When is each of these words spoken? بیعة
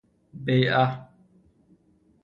بیعة 0.43 1.11